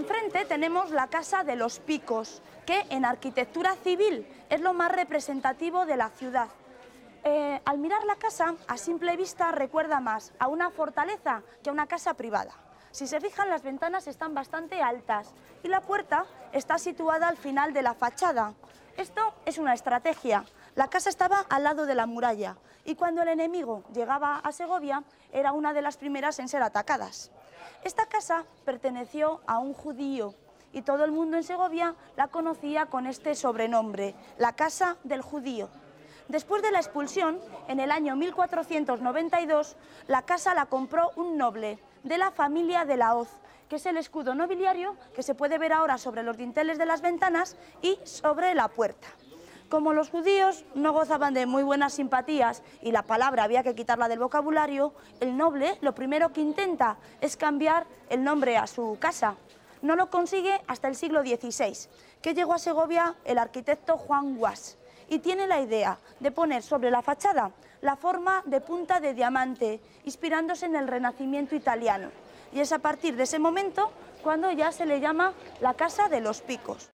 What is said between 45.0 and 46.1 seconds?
que se puede ver ahora